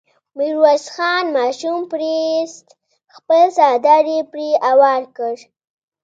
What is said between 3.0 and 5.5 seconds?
خپل څادر يې پرې هوار کړ.